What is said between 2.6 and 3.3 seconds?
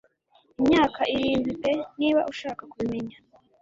kubimenya.